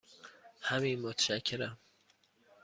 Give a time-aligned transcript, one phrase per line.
[0.61, 1.77] همین، متشکرم.